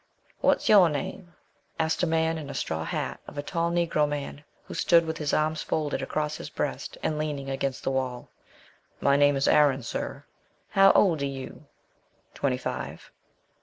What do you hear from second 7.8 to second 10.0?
the wall. "My name is Aaron,